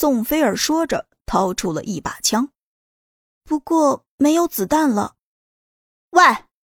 [0.00, 2.48] 宋菲儿说着，掏出了一把枪，
[3.44, 5.16] 不过没有子弹了。
[6.12, 6.22] 喂，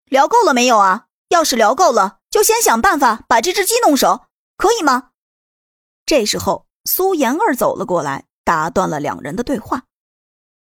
[0.04, 1.08] 聊够了没有啊？
[1.30, 5.12] 要是聊够了，就先想办法把这只鸡弄熟，可以吗？
[6.06, 9.86] 这时候，苏妍儿走了过来，打断了两人的对话。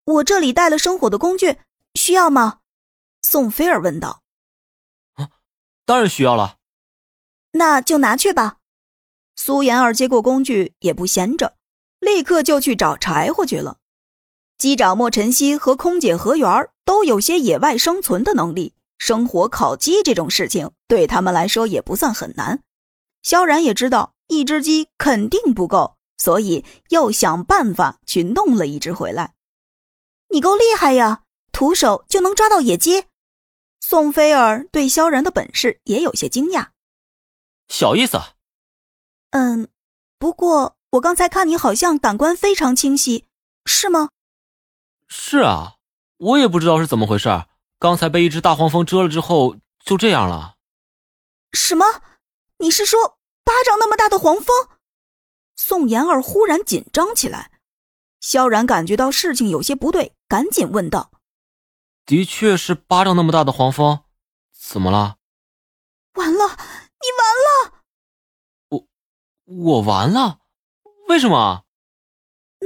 [0.05, 1.59] 我这里带了生火的工具，
[1.93, 2.61] 需要吗？
[3.21, 4.23] 宋菲儿问道。
[5.17, 5.29] 啊，
[5.85, 6.57] 当然需要了。
[7.51, 8.61] 那就拿去吧。
[9.37, 11.59] 苏妍儿接过工具，也不闲着，
[12.01, 13.79] 立刻就去找柴火去了。
[14.59, 22.63] 机长莫晨曦和空姐何媛都有些野外生存的能力，生火烤鸡这种事情对他们来说也不算很难。
[23.23, 29.35] 萧然也知道一只鸡肯定不够，所以又想办法去弄了一只回来。
[30.31, 33.05] 你够厉害呀，徒手就能抓到野鸡。
[33.81, 36.69] 宋菲儿对萧然的本事也有些惊讶。
[37.69, 38.19] 小意思。
[39.31, 39.69] 嗯，
[40.19, 43.27] 不过我刚才看你好像感官非常清晰，
[43.65, 44.09] 是吗？
[45.09, 45.77] 是啊，
[46.17, 47.29] 我也不知道是怎么回事，
[47.79, 50.57] 刚才被一只大黄蜂蛰了之后就这样了。
[51.53, 51.85] 什么？
[52.59, 54.47] 你是说巴掌那么大的黄蜂？
[55.57, 57.51] 宋妍儿忽然紧张起来，
[58.21, 61.11] 萧然感觉到事情有些不对，赶紧问道
[62.07, 64.05] ：“的确是巴掌那么大的黄蜂，
[64.53, 65.17] 怎么了？”
[66.15, 67.73] 完了，你完了！
[68.71, 68.87] 我
[69.45, 70.41] 我完了？
[71.09, 71.65] 为什么？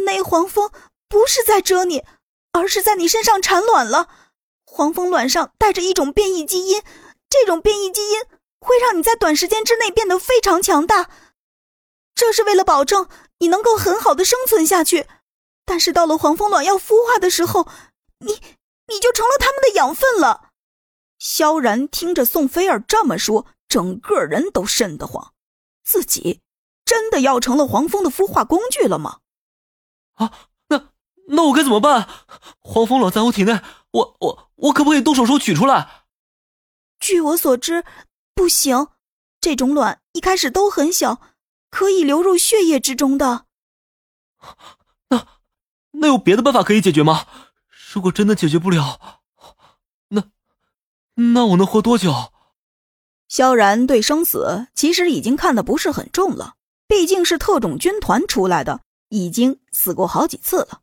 [0.06, 0.70] 那黄蜂
[1.08, 2.04] 不是在蛰你。
[2.52, 4.08] 而是在你身上产卵了，
[4.64, 6.82] 黄蜂卵上带着一种变异基因，
[7.28, 8.22] 这种变异基因
[8.58, 11.08] 会让你在短时间之内变得非常强大。
[12.12, 15.06] 这是为了保证你能够很好的生存下去。
[15.64, 17.68] 但是到了黄蜂卵要孵化的时候，
[18.18, 18.40] 你
[18.88, 20.48] 你就成了他们的养分了。
[21.20, 25.32] 萧然听着宋菲儿这么说，整个人都瘆得慌，
[25.84, 26.40] 自己
[26.90, 29.20] 真的要成了黄蜂的孵化工具了吗？
[30.14, 30.48] 啊！
[30.66, 30.88] 那
[31.28, 32.08] 那我该怎么办？
[32.58, 33.60] 黄蜂卵在我体内，
[33.92, 36.06] 我我我可不可以动手术取出来？
[36.98, 37.84] 据我所知，
[38.34, 38.88] 不行。
[39.40, 41.20] 这种卵一开始都很小，
[41.70, 43.46] 可以流入血液之中的。
[45.10, 45.28] 那
[45.92, 47.24] 那有别的办法可以解决吗？
[47.92, 49.20] 如果真的解决不了，
[50.08, 50.24] 那
[51.14, 52.32] 那我能活多久？
[53.28, 56.56] 萧然对生死其实已经看得不是很重了，
[56.90, 58.80] 毕竟是特种军团出来的，
[59.10, 60.80] 已经死过好几次了。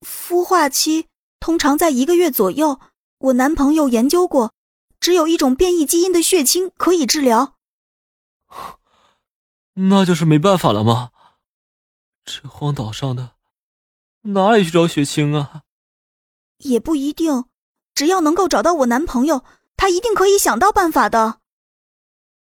[0.00, 1.06] 孵化期
[1.38, 2.80] 通常在一个月左右。
[3.18, 4.52] 我男朋友研究过，
[4.98, 7.54] 只有一种变异基因的血清可以治疗。
[9.74, 11.10] 那就是没办法了吗？
[12.24, 13.36] 这荒岛上的
[14.22, 15.62] 哪里去找血清啊？
[16.58, 17.44] 也不一定，
[17.94, 19.44] 只要能够找到我男朋友，
[19.76, 21.38] 他一定可以想到办法的。